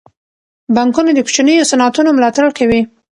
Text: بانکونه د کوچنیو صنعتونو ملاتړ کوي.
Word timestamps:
بانکونه 0.75 1.11
د 1.13 1.19
کوچنیو 1.25 1.69
صنعتونو 1.71 2.09
ملاتړ 2.17 2.45
کوي. 2.57 2.81